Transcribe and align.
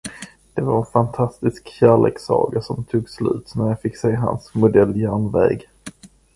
Det 0.53 0.61
var 0.61 0.79
en 0.79 0.85
fantastisk 0.93 1.67
kärlekssaga 1.67 2.61
som 2.61 2.83
tog 2.83 3.09
slut 3.09 3.53
när 3.55 3.67
jag 3.67 3.81
fick 3.81 3.97
se 3.97 4.15
hans 4.15 4.53
modelljärnväg. 4.55 5.69